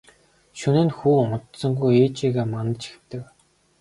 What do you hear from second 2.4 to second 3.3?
манаж хэвтэв.